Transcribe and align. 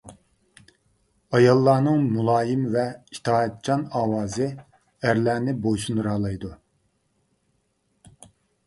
ئاياللارنىڭ 1.39 2.01
مۇلايىم 2.15 2.63
ۋە 2.77 2.85
ئىتائەتچان 3.17 3.85
ئاۋازى 4.01 4.49
ئەرلەرنى 4.55 5.57
بويسۇندۇرالايدۇ. 5.69 6.55